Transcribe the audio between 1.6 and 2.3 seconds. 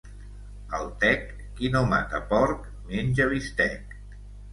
no mata